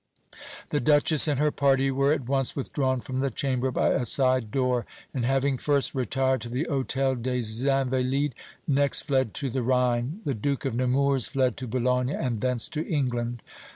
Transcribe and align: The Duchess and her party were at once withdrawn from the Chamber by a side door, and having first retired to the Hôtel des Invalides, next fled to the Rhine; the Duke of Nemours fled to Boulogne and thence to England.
The 0.71 0.79
Duchess 0.79 1.27
and 1.27 1.39
her 1.39 1.51
party 1.51 1.91
were 1.91 2.11
at 2.11 2.27
once 2.27 2.55
withdrawn 2.55 3.01
from 3.01 3.19
the 3.19 3.29
Chamber 3.29 3.69
by 3.69 3.89
a 3.89 4.03
side 4.03 4.49
door, 4.49 4.83
and 5.13 5.23
having 5.23 5.59
first 5.59 5.93
retired 5.93 6.41
to 6.41 6.49
the 6.49 6.65
Hôtel 6.71 7.21
des 7.21 7.69
Invalides, 7.69 8.33
next 8.67 9.03
fled 9.03 9.35
to 9.35 9.51
the 9.51 9.61
Rhine; 9.61 10.21
the 10.25 10.33
Duke 10.33 10.65
of 10.65 10.73
Nemours 10.73 11.27
fled 11.27 11.55
to 11.57 11.67
Boulogne 11.67 12.09
and 12.09 12.41
thence 12.41 12.67
to 12.69 12.83
England. 12.83 13.43